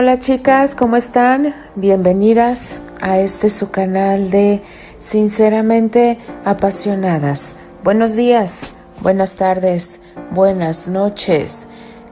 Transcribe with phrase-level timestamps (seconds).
[0.00, 1.56] Hola chicas, ¿cómo están?
[1.74, 4.62] Bienvenidas a este su canal de
[5.00, 7.54] Sinceramente Apasionadas.
[7.82, 8.70] Buenos días,
[9.00, 11.66] buenas tardes, buenas noches.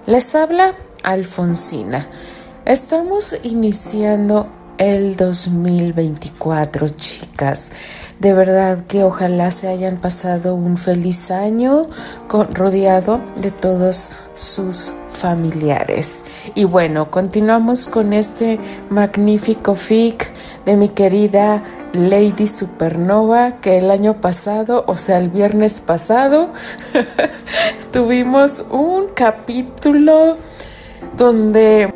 [0.05, 2.09] Les habla Alfonsina.
[2.65, 7.71] Estamos iniciando el 2024, chicas.
[8.21, 11.87] De verdad que ojalá se hayan pasado un feliz año
[12.29, 16.25] con, rodeado de todos sus familiares.
[16.55, 18.59] Y bueno, continuamos con este
[18.91, 20.31] magnífico fic
[20.65, 26.51] de mi querida Lady Supernova que el año pasado, o sea, el viernes pasado,
[27.93, 30.37] tuvimos un capítulo
[31.17, 31.93] donde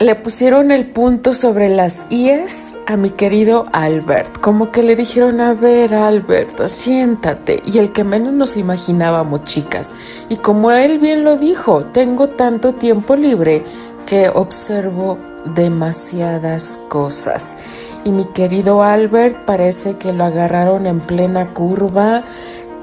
[0.00, 4.40] le pusieron el punto sobre las IES a mi querido Albert.
[4.40, 7.60] Como que le dijeron, a ver Albert, siéntate.
[7.66, 9.92] Y el que menos nos imaginábamos, chicas.
[10.30, 13.62] Y como él bien lo dijo, tengo tanto tiempo libre
[14.06, 15.18] que observo
[15.54, 17.56] demasiadas cosas.
[18.02, 22.24] Y mi querido Albert parece que lo agarraron en plena curva.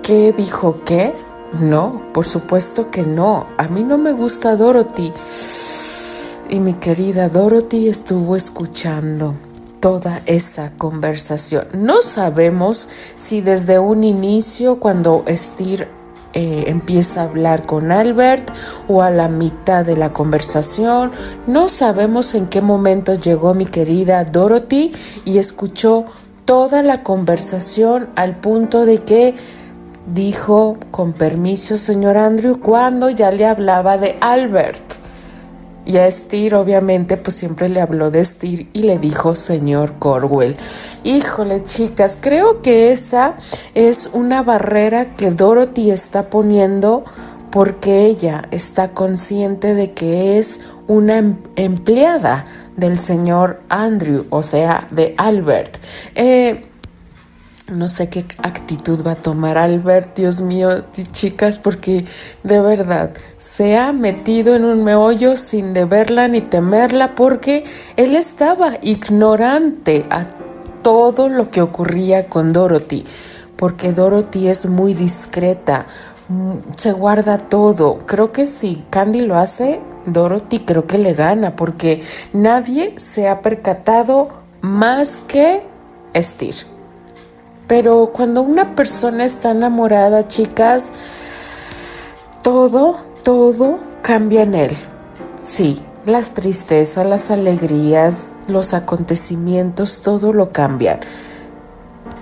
[0.03, 1.15] ¿Qué dijo qué?
[1.59, 3.47] No, por supuesto que no.
[3.57, 5.11] A mí no me gusta Dorothy
[6.50, 9.36] y mi querida Dorothy estuvo escuchando
[9.80, 11.67] toda esa conversación.
[11.73, 15.90] No sabemos si desde un inicio, cuando Steer
[16.34, 18.50] eh, empieza a hablar con Albert
[18.88, 21.12] o a la mitad de la conversación,
[21.48, 24.92] no sabemos en qué momento llegó mi querida Dorothy
[25.25, 26.06] y escuchó
[26.45, 29.36] toda la conversación al punto de que
[30.14, 34.97] dijo, con permiso, señor Andrew, cuando ya le hablaba de Albert.
[35.88, 40.57] Y a Steer, obviamente, pues siempre le habló de Steer y le dijo señor Corwell.
[41.05, 43.35] Híjole, chicas, creo que esa
[43.73, 47.06] es una barrera que Dorothy está poniendo
[47.51, 52.45] porque ella está consciente de que es una em-, empleada
[52.75, 55.78] del señor Andrew, o sea, de Albert.
[56.16, 56.66] Eh,
[57.72, 62.05] no sé qué actitud va a tomar Albert, Dios mío, chicas, porque
[62.44, 67.66] de verdad se ha metido en un meollo sin deberla ni temerla, porque
[67.97, 70.25] él estaba ignorante a
[70.81, 73.06] todo lo que ocurría con Dorothy,
[73.57, 75.88] porque Dorothy es muy discreta,
[76.29, 78.00] mm, se guarda todo.
[78.06, 82.01] Creo que si Candy lo hace, Dorothy creo que le gana, porque
[82.31, 84.29] nadie se ha percatado
[84.61, 85.63] más que
[86.16, 86.76] Steer.
[87.67, 90.91] Pero cuando una persona está enamorada, chicas,
[92.41, 94.78] todo, todo cambia en él.
[95.41, 101.01] Sí, las tristezas, las alegrías, los acontecimientos, todo lo cambian.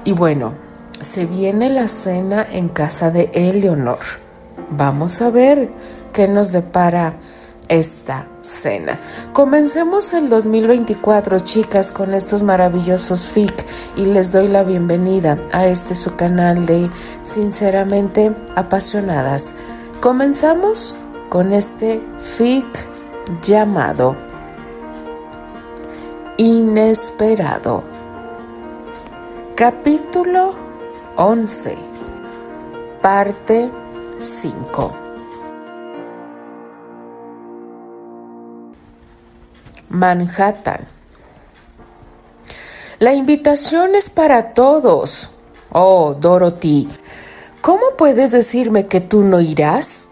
[0.03, 0.53] Y bueno,
[0.99, 3.99] se viene la cena en casa de Eleonor.
[4.71, 5.69] Vamos a ver
[6.11, 7.15] qué nos depara
[7.67, 8.99] esta cena.
[9.33, 13.65] Comencemos el 2024, chicas, con estos maravillosos FIC
[13.95, 16.89] y les doy la bienvenida a este su canal de
[17.23, 19.55] Sinceramente Apasionadas.
[20.01, 20.95] Comenzamos
[21.29, 22.01] con este
[22.37, 22.65] FIC
[23.41, 24.15] llamado
[26.37, 27.83] Inesperado.
[29.55, 30.53] Capítulo
[31.15, 31.77] 11.
[33.01, 33.69] Parte
[34.19, 35.04] 5.
[39.95, 40.87] Manhattan.
[42.99, 45.31] La invitación es para todos.
[45.71, 46.87] Oh, Dorothy,
[47.61, 50.07] ¿cómo puedes decirme que tú no irás?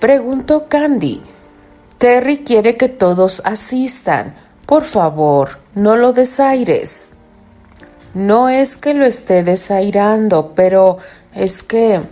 [0.00, 1.22] Preguntó Candy.
[1.98, 4.36] Terry quiere que todos asistan.
[4.66, 7.06] Por favor, no lo desaires.
[8.14, 10.98] No es que lo esté desairando, pero
[11.34, 12.02] es que...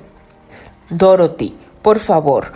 [0.89, 2.53] Dorothy, por favor,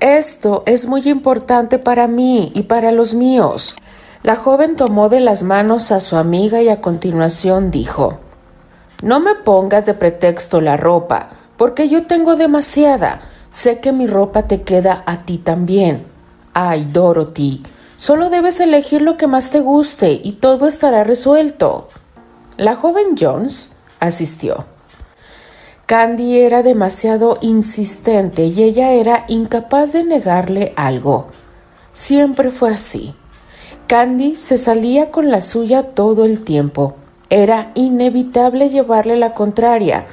[0.00, 3.74] esto es muy importante para mí y para los míos.
[4.22, 8.18] La joven tomó de las manos a su amiga y a continuación dijo
[9.00, 13.20] No me pongas de pretexto la ropa, porque yo tengo demasiada.
[13.50, 16.04] Sé que mi ropa te queda a ti también.
[16.52, 17.62] Ay, Dorothy,
[17.96, 21.88] solo debes elegir lo que más te guste y todo estará resuelto.
[22.56, 24.66] La joven Jones asistió.
[25.86, 31.28] Candy era demasiado insistente y ella era incapaz de negarle algo.
[31.92, 33.14] Siempre fue así.
[33.88, 36.96] Candy se salía con la suya todo el tiempo.
[37.30, 40.04] Era inevitable llevarle la contraria,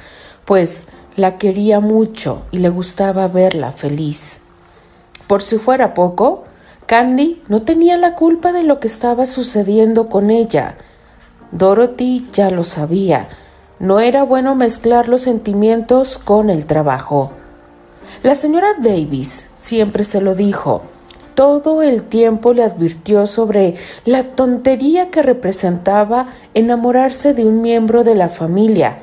[0.46, 4.38] pues la quería mucho y le gustaba verla feliz.
[5.26, 6.44] Por si fuera poco,
[6.86, 10.78] Candy no tenía la culpa de lo que estaba sucediendo con ella.
[11.52, 13.28] Dorothy ya lo sabía,
[13.78, 17.30] no era bueno mezclar los sentimientos con el trabajo.
[18.22, 20.95] La señora Davis siempre se lo dijo.
[21.36, 23.74] Todo el tiempo le advirtió sobre
[24.06, 29.00] la tontería que representaba enamorarse de un miembro de la familia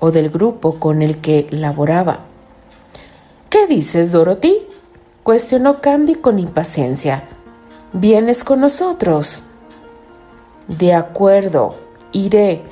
[0.00, 2.20] o del grupo con el que laboraba.
[3.48, 4.66] ¿Qué dices, Dorothy?
[5.22, 7.24] cuestionó Candy con impaciencia.
[7.92, 9.44] ¿Vienes con nosotros?
[10.66, 11.76] De acuerdo,
[12.10, 12.62] iré,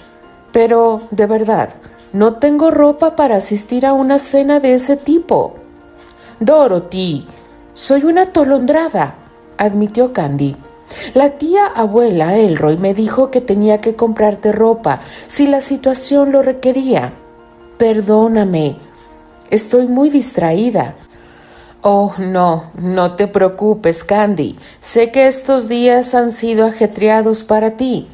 [0.52, 1.70] pero de verdad,
[2.12, 5.54] no tengo ropa para asistir a una cena de ese tipo.
[6.40, 7.28] Dorothy,
[7.74, 9.16] soy una tolondrada,
[9.58, 10.56] admitió Candy.
[11.12, 16.42] La tía abuela Elroy me dijo que tenía que comprarte ropa si la situación lo
[16.42, 17.12] requería.
[17.76, 18.76] Perdóname,
[19.50, 20.94] estoy muy distraída.
[21.82, 24.56] Oh, no, no te preocupes, Candy.
[24.80, 28.08] Sé que estos días han sido ajetreados para ti.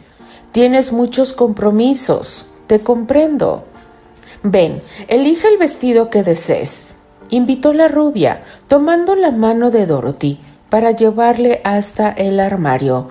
[0.53, 2.51] Tienes muchos compromisos.
[2.67, 3.65] Te comprendo.
[4.43, 6.87] Ven, elige el vestido que desees.
[7.31, 13.09] Invitó la rubia, tomando la mano de Dorothy para llevarle hasta el armario.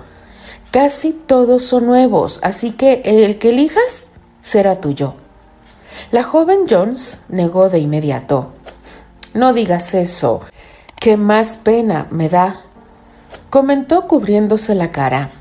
[0.72, 4.08] Casi todos son nuevos, así que el que elijas
[4.42, 5.16] será tuyo.
[6.12, 8.52] La joven Jones negó de inmediato.
[9.34, 10.42] No digas eso.
[11.00, 12.58] Qué más pena me da.
[13.50, 15.32] comentó cubriéndose la cara.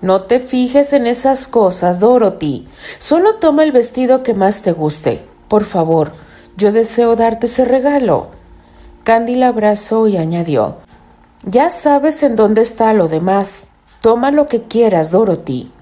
[0.00, 2.66] No te fijes en esas cosas, Dorothy.
[2.98, 5.24] Solo toma el vestido que más te guste.
[5.46, 6.12] Por favor,
[6.56, 8.28] yo deseo darte ese regalo.
[9.04, 10.76] Candy la abrazó y añadió
[11.44, 13.68] Ya sabes en dónde está lo demás.
[14.00, 15.72] Toma lo que quieras, Dorothy.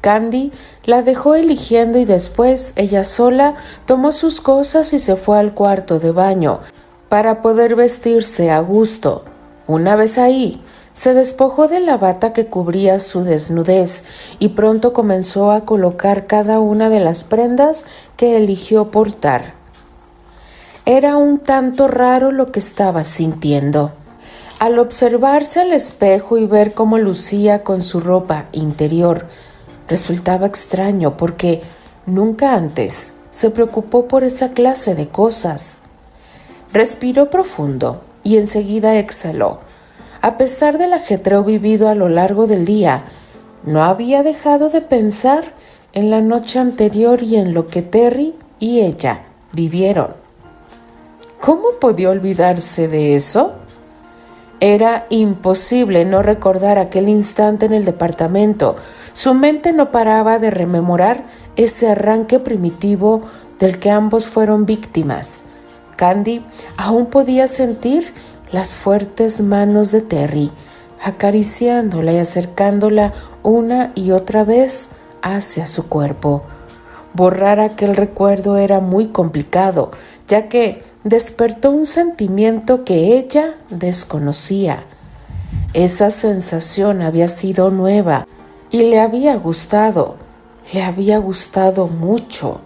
[0.00, 0.52] Candy
[0.84, 3.54] la dejó eligiendo y después ella sola
[3.86, 6.60] tomó sus cosas y se fue al cuarto de baño
[7.08, 9.24] para poder vestirse a gusto.
[9.66, 10.62] Una vez ahí,
[10.92, 14.04] se despojó de la bata que cubría su desnudez
[14.38, 17.82] y pronto comenzó a colocar cada una de las prendas
[18.16, 19.55] que eligió portar.
[20.88, 23.90] Era un tanto raro lo que estaba sintiendo.
[24.60, 29.26] Al observarse al espejo y ver cómo lucía con su ropa interior,
[29.88, 31.62] resultaba extraño porque
[32.06, 35.78] nunca antes se preocupó por esa clase de cosas.
[36.72, 39.58] Respiró profundo y enseguida exhaló.
[40.22, 43.06] A pesar del ajetreo vivido a lo largo del día,
[43.64, 45.52] no había dejado de pensar
[45.94, 50.25] en la noche anterior y en lo que Terry y ella vivieron.
[51.40, 53.54] ¿Cómo podía olvidarse de eso?
[54.60, 58.76] Era imposible no recordar aquel instante en el departamento.
[59.12, 63.22] Su mente no paraba de rememorar ese arranque primitivo
[63.58, 65.42] del que ambos fueron víctimas.
[65.96, 66.44] Candy
[66.76, 68.12] aún podía sentir
[68.50, 70.52] las fuertes manos de Terry
[71.02, 73.12] acariciándola y acercándola
[73.42, 74.88] una y otra vez
[75.22, 76.42] hacia su cuerpo.
[77.12, 79.90] Borrar aquel recuerdo era muy complicado,
[80.28, 84.86] ya que despertó un sentimiento que ella desconocía.
[85.72, 88.26] Esa sensación había sido nueva
[88.72, 90.16] y le había gustado,
[90.72, 92.60] le había gustado mucho.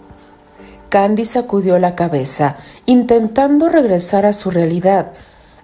[0.89, 2.55] Candy sacudió la cabeza,
[2.87, 5.11] intentando regresar a su realidad.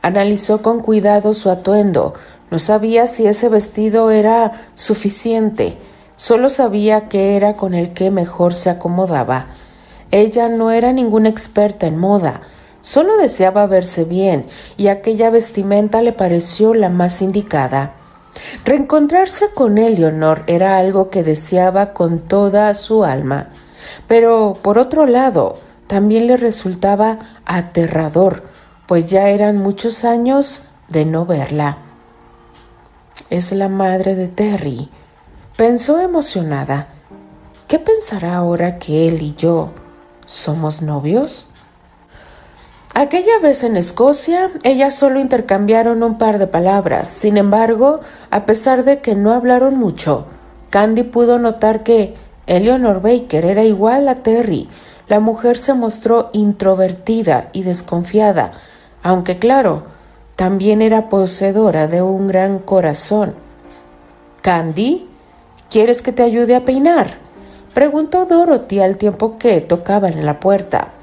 [0.03, 2.13] Analizó con cuidado su atuendo.
[2.51, 5.79] No sabía si ese vestido era suficiente.
[6.15, 9.47] Solo sabía que era con el que mejor se acomodaba.
[10.11, 12.41] Ella no era ninguna experta en moda,
[12.87, 14.45] Solo deseaba verse bien
[14.77, 17.95] y aquella vestimenta le pareció la más indicada.
[18.63, 23.49] Reencontrarse con Eleonor era algo que deseaba con toda su alma,
[24.07, 28.43] pero por otro lado también le resultaba aterrador,
[28.87, 31.79] pues ya eran muchos años de no verla.
[33.29, 34.89] Es la madre de Terry,
[35.57, 36.87] pensó emocionada.
[37.67, 39.71] ¿Qué pensará ahora que él y yo
[40.25, 41.47] somos novios?
[42.99, 47.07] Aquella vez en Escocia, ellas solo intercambiaron un par de palabras.
[47.07, 47.99] Sin embargo,
[48.31, 50.25] a pesar de que no hablaron mucho,
[50.71, 52.15] Candy pudo notar que
[52.47, 54.67] Eleanor Baker era igual a Terry.
[55.07, 58.53] La mujer se mostró introvertida y desconfiada,
[59.03, 59.83] aunque claro,
[60.35, 63.35] también era poseedora de un gran corazón.
[64.41, 65.07] Candy,
[65.69, 67.19] ¿quieres que te ayude a peinar?
[67.75, 70.93] preguntó Dorothy al tiempo que tocaban en la puerta.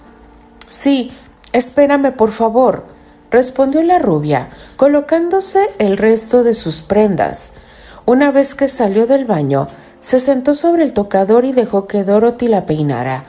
[0.68, 1.12] Sí,
[1.54, 2.82] Espérame, por favor,
[3.30, 7.52] respondió la rubia, colocándose el resto de sus prendas.
[8.06, 9.68] Una vez que salió del baño,
[10.00, 13.26] se sentó sobre el tocador y dejó que Dorothy la peinara.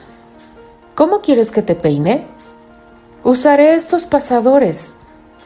[0.96, 2.26] ¿Cómo quieres que te peine?
[3.22, 4.94] Usaré estos pasadores.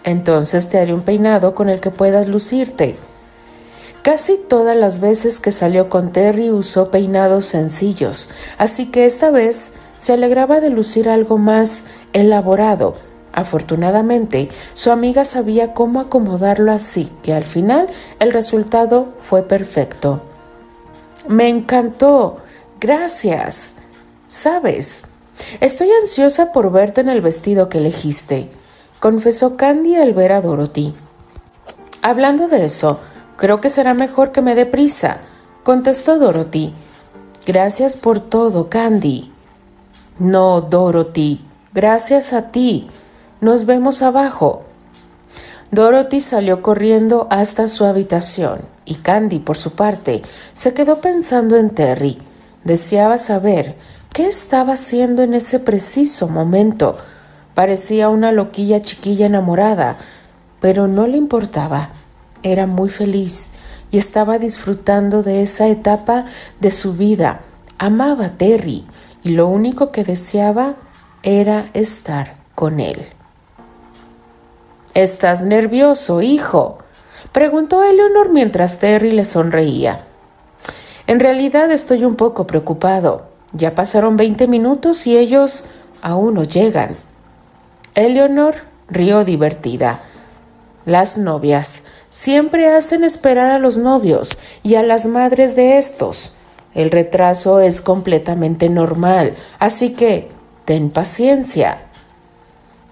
[0.03, 2.97] Entonces te haré un peinado con el que puedas lucirte.
[4.01, 9.73] Casi todas las veces que salió con Terry usó peinados sencillos, así que esta vez
[10.01, 12.97] se alegraba de lucir algo más elaborado
[13.33, 17.89] Afortunadamente, su amiga sabía cómo acomodarlo así que al final
[18.19, 20.23] el resultado fue perfecto.
[21.29, 22.39] Me encantó.
[22.81, 23.75] Gracias.
[24.27, 25.03] Sabes,
[25.61, 28.51] estoy ansiosa por verte en el vestido que elegiste,
[29.01, 30.95] confesó Candy al ver a Dorothy.
[32.01, 33.01] Hablando de eso,
[33.37, 35.21] creo que será mejor que me dé prisa,
[35.65, 36.75] contestó Dorothy.
[37.45, 39.33] Gracias por todo, Candy.
[40.19, 42.89] No, Dorothy, gracias a ti.
[43.41, 44.65] Nos vemos abajo.
[45.71, 50.23] Dorothy salió corriendo hasta su habitación y Candy, por su parte,
[50.53, 52.19] se quedó pensando en Terry.
[52.65, 53.77] Deseaba saber
[54.13, 56.97] qué estaba haciendo en ese preciso momento.
[57.55, 59.97] Parecía una loquilla chiquilla enamorada,
[60.61, 61.91] pero no le importaba.
[62.43, 63.53] Era muy feliz
[63.93, 66.25] y estaba disfrutando de esa etapa
[66.59, 67.43] de su vida.
[67.79, 68.85] Amaba a Terry
[69.23, 70.75] y lo único que deseaba
[71.23, 73.07] era estar con él.
[74.95, 76.79] ¿Estás nervioso, hijo?
[77.33, 80.05] preguntó Eleanor mientras Terry le sonreía.
[81.07, 83.27] En realidad estoy un poco preocupado.
[83.53, 85.65] Ya pasaron veinte minutos y ellos
[86.03, 86.97] aún no llegan.
[87.95, 88.55] Eleanor
[88.89, 90.03] rió divertida.
[90.85, 96.37] Las novias siempre hacen esperar a los novios y a las madres de estos.
[96.75, 100.31] El retraso es completamente normal, así que
[100.71, 101.83] ten paciencia.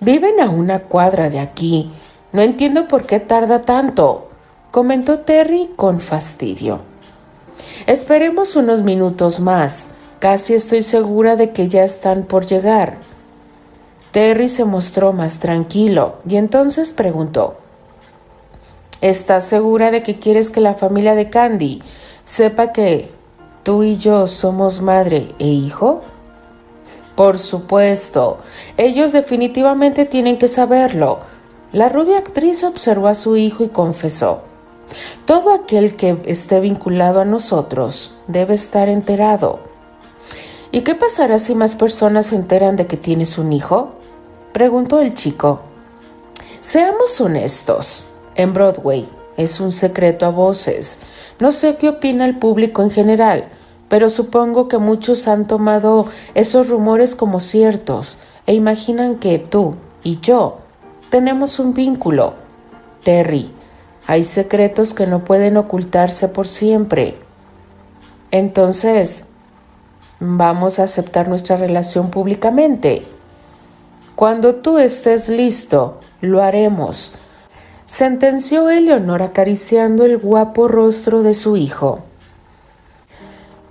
[0.00, 1.92] Viven a una cuadra de aquí.
[2.32, 4.30] No entiendo por qué tarda tanto,
[4.73, 6.80] comentó Terry con fastidio.
[7.87, 9.87] Esperemos unos minutos más.
[10.18, 12.97] Casi estoy segura de que ya están por llegar.
[14.11, 17.58] Terry se mostró más tranquilo y entonces preguntó
[19.00, 21.80] ¿Estás segura de que quieres que la familia de Candy
[22.25, 23.12] sepa que
[23.62, 26.02] tú y yo somos madre e hijo?
[27.19, 28.39] Por supuesto,
[28.77, 31.19] ellos definitivamente tienen que saberlo.
[31.73, 34.43] La rubia actriz observó a su hijo y confesó,
[35.25, 39.59] todo aquel que esté vinculado a nosotros debe estar enterado.
[40.71, 43.95] ¿Y qué pasará si más personas se enteran de que tienes un hijo?
[44.53, 45.63] preguntó el chico.
[46.61, 48.05] Seamos honestos,
[48.37, 51.01] en Broadway es un secreto a voces.
[51.41, 53.49] No sé qué opina el público en general,
[53.88, 60.21] pero supongo que muchos han tomado esos rumores como ciertos e imaginan que tú y
[60.21, 60.59] yo
[61.11, 62.35] tenemos un vínculo.
[63.02, 63.50] Terry,
[64.07, 67.16] hay secretos que no pueden ocultarse por siempre.
[68.30, 69.25] Entonces,
[70.21, 73.07] vamos a aceptar nuestra relación públicamente.
[74.16, 77.14] Cuando tú estés listo, lo haremos,
[77.87, 82.00] sentenció Eleonor acariciando el guapo rostro de su hijo.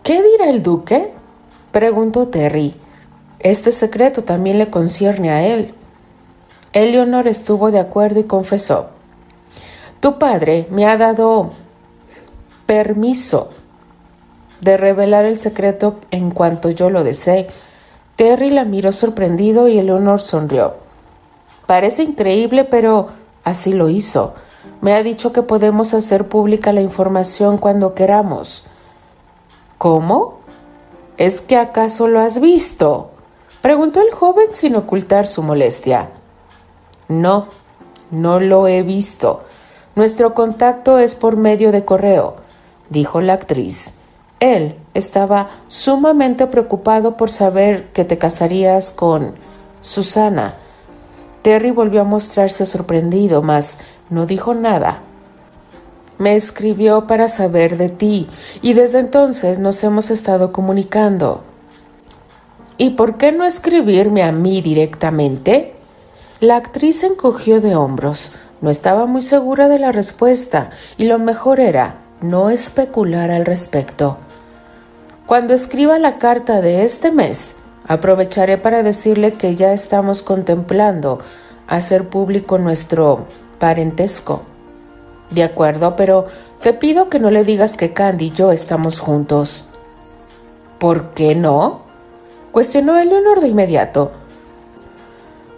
[0.08, 1.12] ¿Qué dirá el duque?
[1.74, 2.76] preguntó Terry.
[3.40, 5.74] Este secreto también le concierne a él.
[6.72, 8.88] Eleonor estuvo de acuerdo y confesó.
[10.00, 11.52] Tu padre me ha dado
[12.66, 13.50] permiso
[14.62, 17.50] de revelar el secreto en cuanto yo lo desee.
[18.16, 20.76] Terry la miró sorprendido y Eleonor sonrió.
[21.66, 23.10] Parece increíble, pero
[23.44, 24.36] así lo hizo.
[24.80, 28.68] Me ha dicho que podemos hacer pública la información cuando queramos.
[29.78, 30.40] ¿Cómo?
[31.18, 33.12] ¿Es que acaso lo has visto?
[33.62, 36.10] preguntó el joven sin ocultar su molestia.
[37.08, 37.48] No,
[38.12, 39.44] no lo he visto.
[39.96, 42.38] Nuestro contacto es por medio de correo,
[42.90, 43.92] dijo la actriz.
[44.40, 49.36] Él estaba sumamente preocupado por saber que te casarías con
[49.82, 50.56] Susana.
[51.42, 53.80] Terry volvió a mostrarse sorprendido, mas
[54.10, 55.02] no dijo nada.
[56.20, 58.28] Me escribió para saber de ti
[58.62, 61.44] y desde entonces nos hemos estado comunicando.
[62.78, 65.74] ¿Y por qué no escribirme a mí directamente?
[66.40, 68.32] La actriz encogió de hombros.
[68.62, 74.18] No estaba muy segura de la respuesta y lo mejor era no especular al respecto.
[75.28, 77.56] Cuando escriba la carta de este mes,
[77.88, 81.20] aprovecharé para decirle que ya estamos contemplando
[81.68, 83.26] hacer público nuestro
[83.60, 84.44] parentesco.
[85.30, 86.28] De acuerdo, pero
[86.62, 89.68] te pido que no le digas que Candy y yo estamos juntos.
[90.80, 91.88] ¿Por qué no?
[92.52, 94.12] cuestionó Eleanor de inmediato.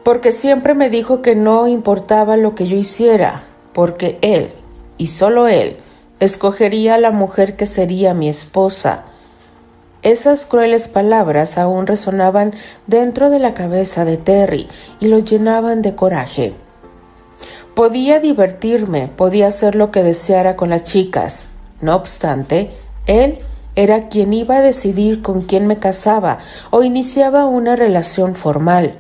[0.04, 4.52] Porque siempre me dijo que no importaba lo que yo hiciera, porque él,
[4.98, 5.78] y solo él,
[6.20, 9.06] escogería a la mujer que sería mi esposa.
[10.02, 12.54] Esas crueles palabras aún resonaban
[12.88, 14.68] dentro de la cabeza de Terry
[15.00, 16.54] y lo llenaban de coraje.
[17.74, 21.48] Podía divertirme, podía hacer lo que deseara con las chicas.
[21.82, 22.72] No obstante,
[23.06, 23.40] él
[23.76, 26.40] era quien iba a decidir con quién me casaba
[26.72, 28.96] o iniciaba una relación formal.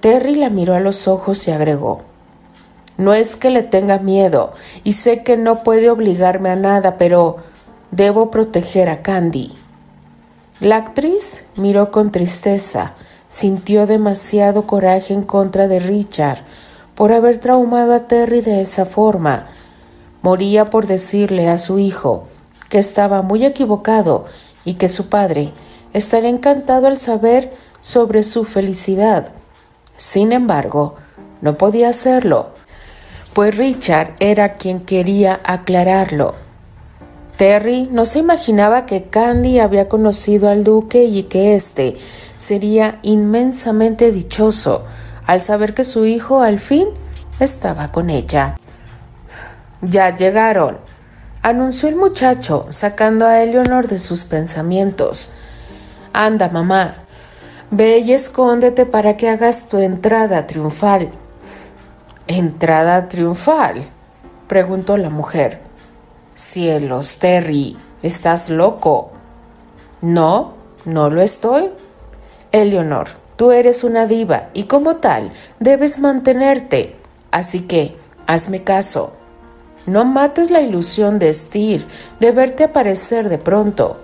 [0.00, 2.02] Terry la miró a los ojos y agregó
[2.96, 7.36] No es que le tenga miedo, y sé que no puede obligarme a nada, pero
[7.90, 9.54] debo proteger a Candy.
[10.60, 12.94] La actriz miró con tristeza,
[13.28, 16.44] sintió demasiado coraje en contra de Richard
[16.94, 19.46] por haber traumado a Terry de esa forma.
[20.22, 22.24] Moría por decirle a su hijo
[22.68, 24.26] que estaba muy equivocado
[24.64, 25.52] y que su padre
[25.92, 29.28] estaría encantado al saber sobre su felicidad.
[29.96, 30.94] Sin embargo,
[31.40, 32.50] no podía hacerlo,
[33.32, 36.34] pues Richard era quien quería aclararlo.
[37.36, 41.96] Terry no se imaginaba que Candy había conocido al duque y que éste
[42.36, 44.84] sería inmensamente dichoso
[45.26, 46.88] al saber que su hijo al fin
[47.40, 48.56] estaba con ella.
[49.80, 50.78] Ya llegaron,
[51.42, 55.32] anunció el muchacho, sacando a Eleonor de sus pensamientos.
[56.12, 56.96] Anda, mamá,
[57.70, 61.10] ve y escóndete para que hagas tu entrada triunfal.
[62.26, 63.84] ¿Entrada triunfal?
[64.48, 65.60] preguntó la mujer.
[66.34, 69.12] Cielos, Terry, estás loco.
[70.00, 70.54] No,
[70.84, 71.70] no lo estoy.
[72.52, 76.96] Eleonor, tú eres una diva y como tal debes mantenerte.
[77.30, 79.12] Así que, hazme caso.
[79.86, 81.84] No mates la ilusión de Steer
[82.20, 83.98] de verte aparecer de pronto.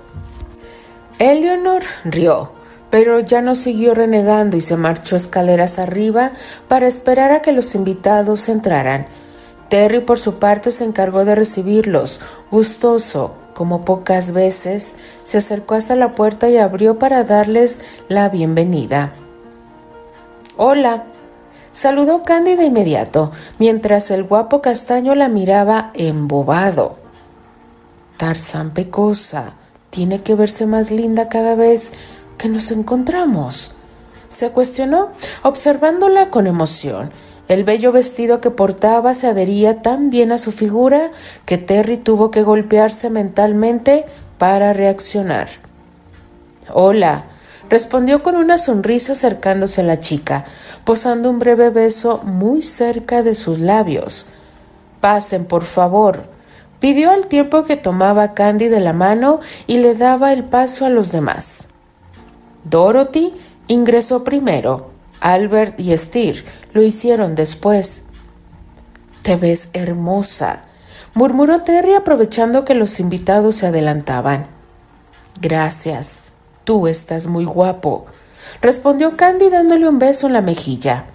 [1.19, 2.53] Eleanor rió,
[2.91, 6.33] pero ya no siguió renegando y se marchó escaleras arriba
[6.69, 9.07] para esperar a que los invitados entraran.
[9.69, 12.21] Terry por su parte se encargó de recibirlos,
[12.51, 19.13] gustoso, como pocas veces, se acercó hasta la puerta y abrió para darles la bienvenida.
[20.63, 21.05] Hola,
[21.73, 26.99] Saludó Candy de inmediato, mientras el guapo castaño la miraba embobado.
[28.19, 29.55] Tarzán Pecosa
[29.89, 31.93] tiene que verse más linda cada vez
[32.37, 33.73] que nos encontramos.
[34.29, 37.11] Se cuestionó, observándola con emoción.
[37.49, 41.11] El bello vestido que portaba se adhería tan bien a su figura
[41.47, 44.05] que Terry tuvo que golpearse mentalmente
[44.37, 45.49] para reaccionar.
[46.71, 47.30] Hola,
[47.71, 50.45] respondió con una sonrisa acercándose a la chica,
[50.85, 54.27] posando un breve beso muy cerca de sus labios.
[55.01, 56.25] Pasen, por favor.
[56.81, 60.85] Pidió al tiempo que tomaba a Candy de la mano y le daba el paso
[60.85, 61.69] a los demás.
[62.65, 63.33] Dorothy
[63.69, 64.91] ingresó primero.
[65.21, 68.05] Albert y Steer lo hicieron después.
[69.23, 70.65] Te ves hermosa,
[71.15, 74.47] murmuró Terry aprovechando que los invitados se adelantaban.
[75.41, 76.21] Gracias,
[76.71, 78.07] Tú estás muy guapo,
[78.63, 81.07] respondió Candy dándole un beso en la mejilla.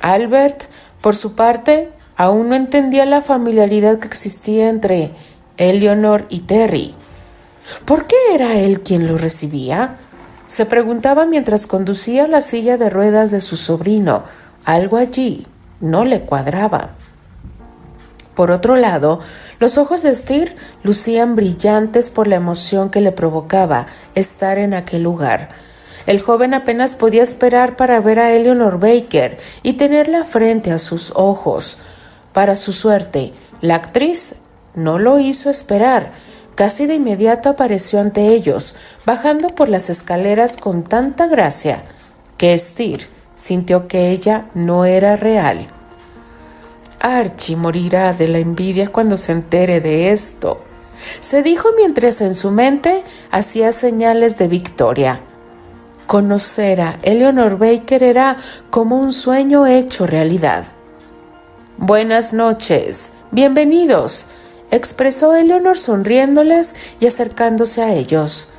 [0.00, 0.62] Albert,
[1.02, 5.10] por su parte, aún no entendía la familiaridad que existía entre
[5.58, 6.94] Eleanor y Terry.
[7.84, 9.96] ¿Por qué era él quien lo recibía?
[10.46, 14.22] Se preguntaba mientras conducía la silla de ruedas de su sobrino.
[14.64, 15.46] Algo allí
[15.80, 16.95] no le cuadraba.
[18.36, 19.20] Por otro lado,
[19.58, 25.02] los ojos de Steer lucían brillantes por la emoción que le provocaba estar en aquel
[25.02, 25.48] lugar.
[26.06, 31.12] El joven apenas podía esperar para ver a Eleanor Baker y tenerla frente a sus
[31.16, 31.78] ojos.
[32.34, 34.34] Para su suerte, la actriz
[34.74, 36.12] no lo hizo esperar.
[36.54, 41.84] Casi de inmediato apareció ante ellos, bajando por las escaleras con tanta gracia
[42.36, 45.68] que Steer sintió que ella no era real.
[47.00, 50.62] Archie morirá de la envidia cuando se entere de esto,
[51.20, 55.20] se dijo mientras en su mente hacía señales de victoria.
[56.06, 58.36] Conocer a Eleanor Baker era
[58.70, 60.64] como un sueño hecho realidad.
[61.78, 64.28] Buenas noches, bienvenidos,
[64.70, 68.50] expresó Eleanor sonriéndoles y acercándose a ellos.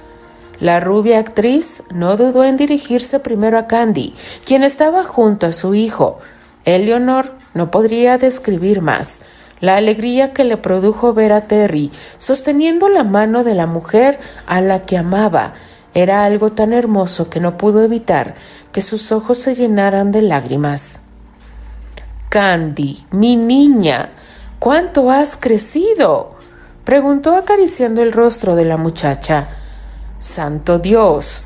[0.60, 5.76] La rubia actriz no dudó en dirigirse primero a Candy, quien estaba junto a su
[5.76, 6.20] hijo.
[6.66, 9.20] Eleanor no podría describir más
[9.60, 14.62] la alegría que le produjo ver a Terry sosteniendo la mano de la mujer a
[14.62, 15.54] la que amaba.
[15.94, 18.36] Era algo tan hermoso que no pudo evitar
[18.72, 21.00] que sus ojos se llenaran de lágrimas.
[22.30, 24.12] Candy, mi niña,
[24.60, 26.36] ¿cuánto has crecido?
[26.84, 29.50] preguntó acariciando el rostro de la muchacha.
[30.20, 31.44] Santo Dios,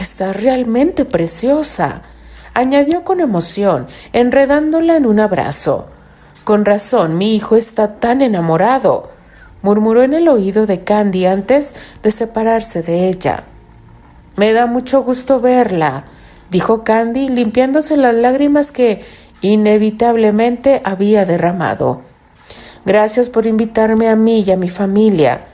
[0.00, 2.02] estás realmente preciosa
[2.54, 5.88] añadió con emoción, enredándola en un abrazo.
[6.44, 9.10] Con razón, mi hijo está tan enamorado,
[9.62, 13.44] murmuró en el oído de Candy antes de separarse de ella.
[14.36, 16.04] Me da mucho gusto verla,
[16.50, 19.04] dijo Candy, limpiándose las lágrimas que
[19.40, 22.02] inevitablemente había derramado.
[22.84, 25.46] Gracias por invitarme a mí y a mi familia.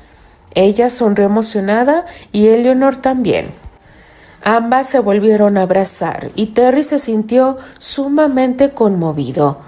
[0.55, 3.53] Ella sonrió emocionada y Eleonor también.
[4.51, 9.59] Ambas se volvieron a abrazar y Terry se sintió sumamente conmovido.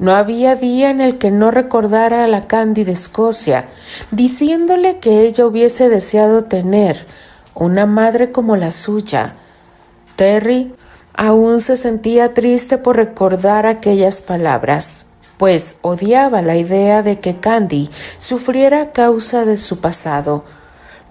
[0.00, 3.68] No había día en el que no recordara a la Candy de Escocia,
[4.10, 7.06] diciéndole que ella hubiese deseado tener
[7.54, 9.36] una madre como la suya.
[10.16, 10.74] Terry
[11.14, 15.04] aún se sentía triste por recordar aquellas palabras,
[15.36, 20.42] pues odiaba la idea de que Candy sufriera a causa de su pasado.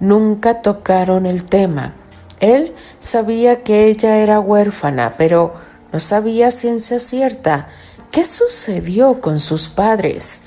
[0.02, 1.94] Nunca tocaron el tema
[2.40, 5.54] él sabía que ella era huérfana, pero
[5.92, 7.68] no sabía ciencia cierta
[8.12, 10.42] qué sucedió con sus padres.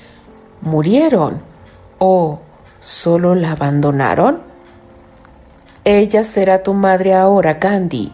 [0.61, 1.41] ¿Murieron
[1.97, 2.39] o
[2.79, 4.41] solo la abandonaron?
[5.85, 8.13] Ella será tu madre ahora, Candy,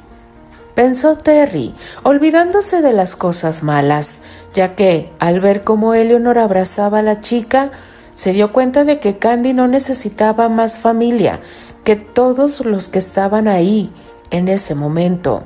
[0.76, 4.20] pensó Terry, olvidándose de las cosas malas,
[4.54, 7.72] ya que, al ver cómo Eleanor abrazaba a la chica,
[8.14, 11.42] se dio cuenta de que Candy no necesitaba más familia,
[11.86, 13.90] que todos los que estaban ahí
[14.32, 15.44] en ese momento.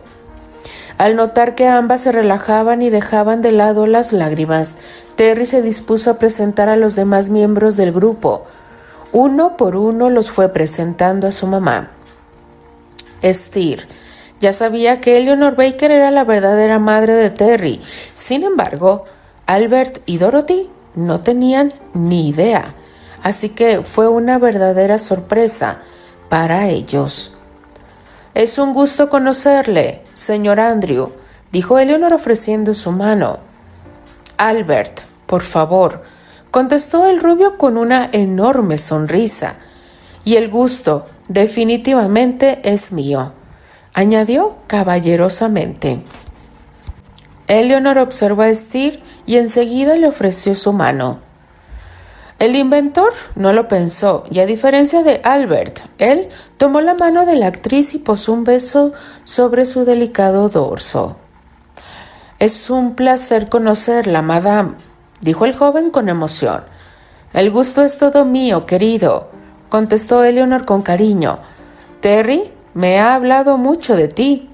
[0.98, 4.80] Al notar que ambas se relajaban y dejaban de lado las lágrimas,
[5.16, 8.46] Terry se dispuso a presentar a los demás miembros del grupo.
[9.12, 11.92] Uno por uno los fue presentando a su mamá.
[13.24, 13.88] Steer
[14.40, 17.82] ya sabía que Eleanor Baker era la verdadera madre de Terry.
[18.14, 19.06] Sin embargo,
[19.46, 22.76] Albert y Dorothy no tenían ni idea.
[23.22, 25.82] Así que fue una verdadera sorpresa
[26.30, 27.36] para ellos.
[28.34, 31.12] Es un gusto conocerle, señor Andrew,
[31.52, 33.40] dijo Eleanor ofreciendo su mano.
[34.38, 36.04] Albert, por favor,
[36.52, 39.58] contestó el rubio con una enorme sonrisa.
[40.24, 43.34] Y el gusto definitivamente es mío,
[43.94, 46.04] añadió caballerosamente.
[47.48, 51.29] Eleanor observó a Steer y enseguida le ofreció su mano.
[52.40, 57.36] El inventor no lo pensó y a diferencia de Albert, él tomó la mano de
[57.36, 58.94] la actriz y posó un beso
[59.26, 61.18] sobre su delicado dorso.
[62.40, 64.76] Es un placer conocerla, madame,
[65.20, 66.64] dijo el joven con emoción.
[67.34, 69.32] El gusto es todo mío, querido,
[69.68, 71.40] contestó Eleanor con cariño.
[72.00, 74.50] Terry me ha hablado mucho de ti.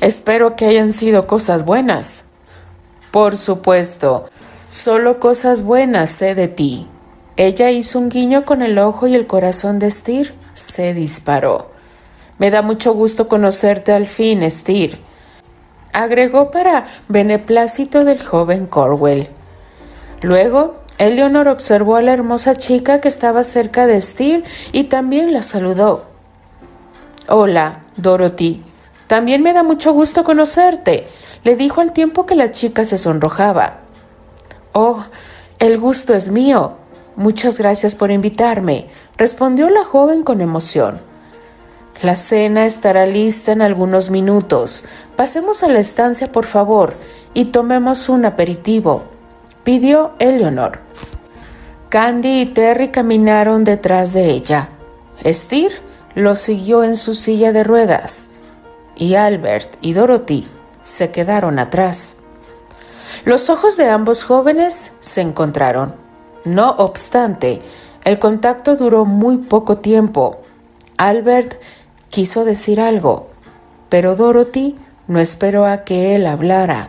[0.00, 2.24] Espero que hayan sido cosas buenas.
[3.10, 4.28] Por supuesto,
[4.72, 6.86] Solo cosas buenas sé de ti.
[7.36, 11.72] Ella hizo un guiño con el ojo y el corazón de Steer se disparó.
[12.38, 14.98] Me da mucho gusto conocerte al fin, Steer.
[15.92, 19.28] Agregó para beneplácito del joven Corwell.
[20.22, 25.42] Luego, Eleanor observó a la hermosa chica que estaba cerca de Steer y también la
[25.42, 26.06] saludó.
[27.28, 28.64] Hola, Dorothy.
[29.06, 31.08] También me da mucho gusto conocerte,
[31.44, 33.81] le dijo al tiempo que la chica se sonrojaba.
[34.72, 35.04] Oh,
[35.58, 36.76] el gusto es mío.
[37.16, 41.00] Muchas gracias por invitarme, respondió la joven con emoción.
[42.02, 44.86] La cena estará lista en algunos minutos.
[45.14, 46.94] Pasemos a la estancia, por favor,
[47.34, 49.04] y tomemos un aperitivo,
[49.62, 50.80] pidió Eleanor.
[51.90, 54.70] Candy y Terry caminaron detrás de ella.
[55.24, 55.72] Steer
[56.14, 58.28] lo siguió en su silla de ruedas
[58.96, 60.46] y Albert y Dorothy
[60.82, 62.16] se quedaron atrás.
[63.24, 65.94] Los ojos de ambos jóvenes se encontraron.
[66.44, 67.62] No obstante,
[68.04, 70.40] el contacto duró muy poco tiempo.
[70.96, 71.60] Albert
[72.10, 73.30] quiso decir algo,
[73.88, 76.88] pero Dorothy no esperó a que él hablara.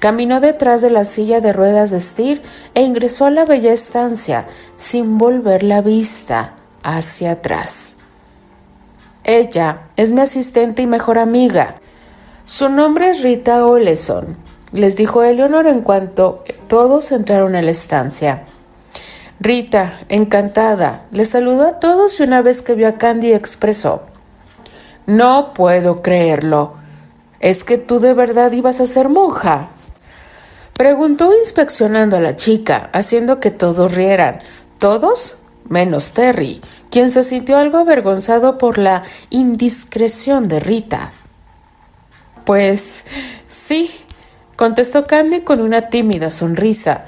[0.00, 2.42] Caminó detrás de la silla de ruedas de Steer
[2.74, 7.96] e ingresó a la bella estancia sin volver la vista hacia atrás.
[9.22, 11.80] Ella es mi asistente y mejor amiga.
[12.46, 18.44] Su nombre es Rita Oleson les dijo Eleonor en cuanto todos entraron a la estancia.
[19.40, 24.02] Rita, encantada, le saludó a todos y una vez que vio a Candy expresó,
[25.06, 26.74] No puedo creerlo.
[27.40, 29.68] ¿Es que tú de verdad ibas a ser monja?
[30.76, 34.40] Preguntó inspeccionando a la chica, haciendo que todos rieran.
[34.78, 41.12] Todos menos Terry, quien se sintió algo avergonzado por la indiscreción de Rita.
[42.44, 43.04] Pues
[43.48, 43.90] sí,
[44.58, 47.04] contestó Candy con una tímida sonrisa.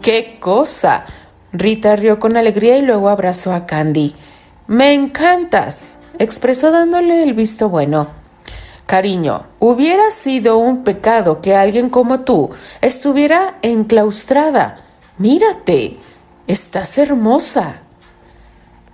[0.00, 1.04] ¡Qué cosa!
[1.52, 4.16] Rita rió con alegría y luego abrazó a Candy.
[4.66, 8.08] Me encantas, expresó dándole el visto bueno.
[8.86, 12.48] Cariño, hubiera sido un pecado que alguien como tú
[12.80, 14.78] estuviera enclaustrada.
[15.18, 15.98] Mírate,
[16.46, 17.82] estás hermosa.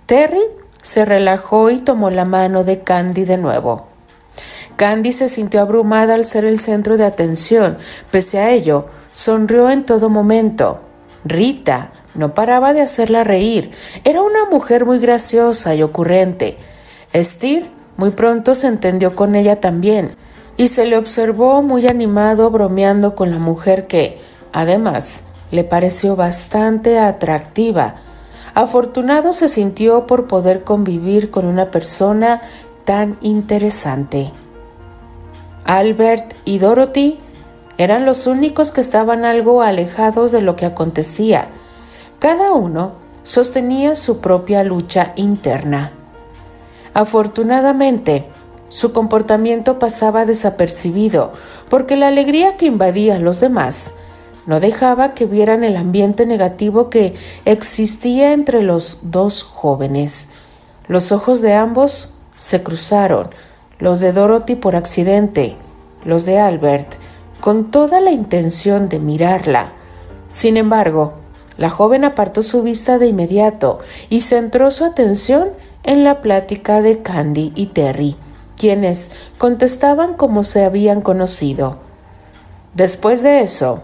[0.07, 0.43] Terry
[0.81, 3.94] se relajó y tomó la mano de Candy de nuevo.
[4.75, 7.77] Candy se sintió abrumada al ser el centro de atención.
[8.11, 10.81] Pese a ello, sonrió en todo momento.
[11.23, 13.71] Rita no paraba de hacerla reír.
[14.03, 16.57] Era una mujer muy graciosa y ocurrente.
[17.13, 20.11] Steer Muy pronto se entendió con ella también,
[20.57, 24.19] y se le observó muy animado bromeando con la mujer que,
[24.51, 27.95] además, le pareció bastante atractiva.
[28.53, 32.41] Afortunado se sintió por poder convivir con una persona
[32.83, 34.31] tan interesante.
[35.65, 37.19] Albert y Dorothy
[37.77, 41.49] eran los únicos que estaban algo alejados de lo que acontecía.
[42.19, 45.91] Cada uno sostenía su propia lucha interna.
[46.93, 48.27] Afortunadamente,
[48.69, 51.33] su comportamiento pasaba desapercibido
[51.69, 53.93] porque la alegría que invadía a los demás
[54.45, 60.27] no dejaba que vieran el ambiente negativo que existía entre los dos jóvenes.
[60.87, 63.29] Los ojos de ambos se cruzaron,
[63.79, 65.55] los de Dorothy por accidente,
[66.03, 66.95] los de Albert,
[67.41, 69.73] con toda la intención de mirarla.
[70.27, 71.13] Sin embargo,
[71.57, 75.49] la joven apartó su vista de inmediato y centró su atención
[75.83, 78.15] en la plática de Candy y Terry,
[78.57, 81.77] quienes contestaban como se habían conocido.
[82.73, 83.83] Después de eso,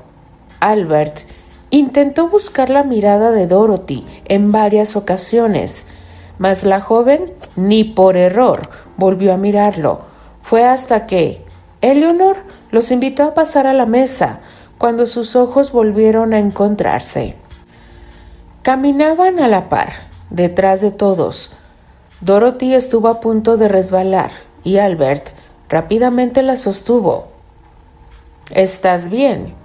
[0.60, 1.20] Albert
[1.70, 5.86] intentó buscar la mirada de Dorothy en varias ocasiones,
[6.38, 8.60] mas la joven ni por error
[9.02, 10.02] volvió a mirarlo.
[10.44, 11.44] Fue hasta que
[11.82, 12.38] Eleanor
[12.70, 14.42] los invitó a pasar a la mesa,
[14.78, 17.36] cuando sus ojos volvieron a encontrarse.
[18.62, 19.90] Caminaban a la par,
[20.30, 21.56] detrás de todos.
[22.22, 24.30] Dorothy estuvo a punto de resbalar
[24.64, 25.30] y Albert
[25.68, 27.30] rápidamente la sostuvo.
[28.52, 29.56] ¿Estás bien?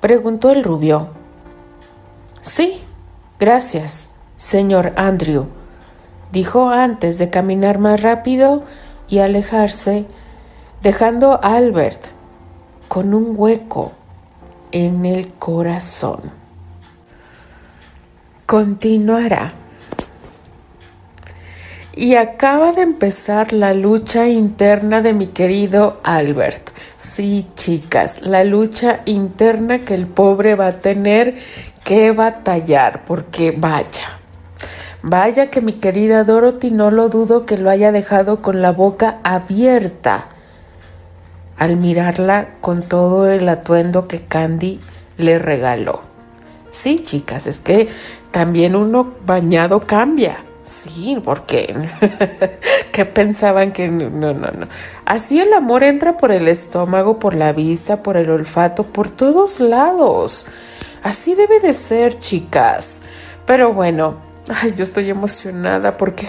[0.00, 1.08] preguntó el rubio.
[2.40, 2.82] Sí,
[3.38, 5.46] gracias, señor Andrew,
[6.32, 8.64] dijo antes de caminar más rápido
[9.08, 10.06] y alejarse,
[10.82, 12.06] dejando a Albert
[12.88, 13.92] con un hueco
[14.72, 16.32] en el corazón.
[18.46, 19.52] Continuará.
[21.94, 26.70] Y acaba de empezar la lucha interna de mi querido Albert.
[26.96, 31.34] Sí, chicas, la lucha interna que el pobre va a tener
[31.84, 34.21] que batallar, porque vaya.
[35.02, 39.18] Vaya que mi querida Dorothy no lo dudo que lo haya dejado con la boca
[39.24, 40.28] abierta
[41.58, 44.80] al mirarla con todo el atuendo que Candy
[45.16, 46.02] le regaló.
[46.70, 47.88] Sí, chicas, es que
[48.30, 50.44] también uno bañado cambia.
[50.62, 51.74] Sí, porque
[52.92, 54.68] ¿qué pensaban que no, no, no?
[55.04, 59.58] Así el amor entra por el estómago, por la vista, por el olfato, por todos
[59.58, 60.46] lados.
[61.02, 63.00] Así debe de ser, chicas.
[63.44, 64.16] Pero bueno,
[64.60, 66.28] ay, yo estoy emocionada porque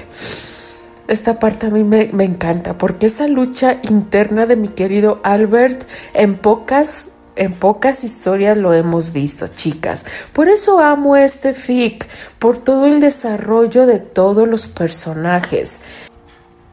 [1.07, 5.87] esta parte a mí me, me encanta, porque esa lucha interna de mi querido Albert
[6.13, 10.05] en pocas en pocas historias lo hemos visto, chicas.
[10.33, 12.07] Por eso amo este fic,
[12.37, 15.81] por todo el desarrollo de todos los personajes.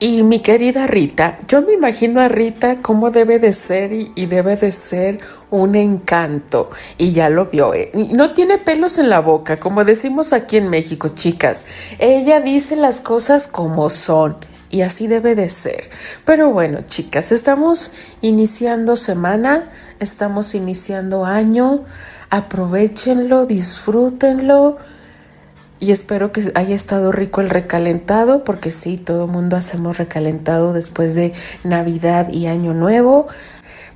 [0.02, 4.56] Y mi querida Rita, yo me imagino a Rita cómo debe de ser y, debe
[4.56, 5.18] de ser
[5.50, 6.70] un encanto.
[6.96, 7.74] Y ya lo vio.
[7.74, 7.90] ¿eh?
[7.92, 11.66] No tiene pelos en la boca, como decimos aquí en México, chicas.
[11.98, 14.38] Ella dice las cosas como son
[14.70, 15.90] y así debe de ser.
[16.24, 21.84] Pero bueno, chicas, estamos iniciando semana, estamos iniciando año,
[22.30, 24.78] aprovechenlo, disfrútenlo
[25.80, 31.14] y espero que haya estado rico el recalentado, porque sí, todo mundo hacemos recalentado después
[31.14, 31.32] de
[31.64, 33.26] Navidad y Año Nuevo.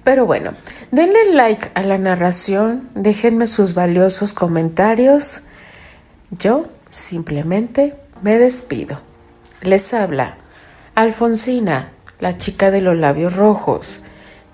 [0.03, 0.55] Pero bueno,
[0.91, 5.43] denle like a la narración, déjenme sus valiosos comentarios.
[6.31, 9.03] Yo simplemente me despido.
[9.61, 10.39] Les habla
[10.95, 14.05] Alfonsina, la chica de los labios rojos,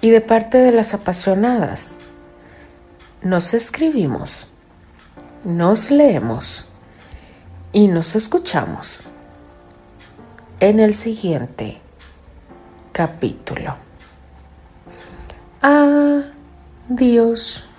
[0.00, 1.94] y de parte de las apasionadas.
[3.22, 4.50] Nos escribimos,
[5.44, 6.69] nos leemos
[7.72, 9.02] y nos escuchamos
[10.60, 11.80] en el siguiente
[12.92, 13.76] capítulo.
[15.62, 17.69] Adiós.